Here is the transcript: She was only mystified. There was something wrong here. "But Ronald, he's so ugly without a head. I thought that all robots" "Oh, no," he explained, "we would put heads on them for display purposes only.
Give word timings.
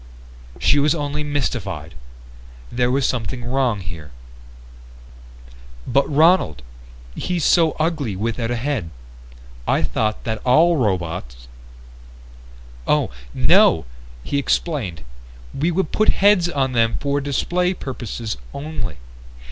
She 0.59 0.79
was 0.79 0.95
only 0.95 1.23
mystified. 1.23 1.93
There 2.71 2.89
was 2.89 3.05
something 3.07 3.45
wrong 3.45 3.81
here. 3.81 4.09
"But 5.85 6.09
Ronald, 6.11 6.63
he's 7.13 7.45
so 7.45 7.73
ugly 7.77 8.15
without 8.15 8.49
a 8.49 8.55
head. 8.55 8.89
I 9.67 9.83
thought 9.83 10.23
that 10.23 10.41
all 10.43 10.75
robots" 10.77 11.47
"Oh, 12.87 13.11
no," 13.35 13.85
he 14.23 14.39
explained, 14.39 15.03
"we 15.53 15.69
would 15.69 15.91
put 15.91 16.09
heads 16.09 16.49
on 16.49 16.71
them 16.71 16.97
for 16.99 17.21
display 17.21 17.75
purposes 17.75 18.37
only. 18.55 18.97